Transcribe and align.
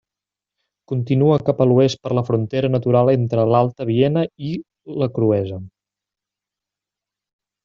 Continua 0.91 1.35
cap 1.49 1.59
a 1.65 1.67
l'oest 1.71 1.99
per 2.05 2.13
la 2.19 2.23
frontera 2.29 2.71
natural 2.77 3.11
entre 3.13 3.43
l'Alta 3.51 3.87
Viena 3.91 4.25
i 4.49 4.51
la 5.03 5.11
Cruesa. 5.19 5.61